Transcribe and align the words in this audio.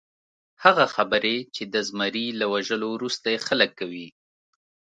هغه 0.63 0.85
خبرې 0.95 1.35
چې 1.55 1.63
د 1.73 1.75
زمري 1.89 2.25
له 2.39 2.45
وژلو 2.53 2.87
وروسته 2.95 3.25
یې 3.33 3.39
خلک 3.47 3.69
کوي. 3.79 4.07